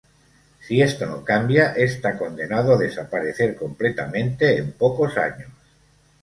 [0.67, 5.51] Si esto no cambia está condenado a desaparecer completamente en pocos años.